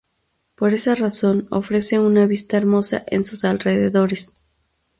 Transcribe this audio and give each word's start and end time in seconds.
Por 0.55 0.73
esa 0.73 0.95
razón 0.95 1.45
ofrece 1.51 1.99
una 1.99 2.25
vista 2.25 2.57
hermosa 2.57 3.03
en 3.05 3.23
sus 3.23 3.45
alrededores. 3.45 4.35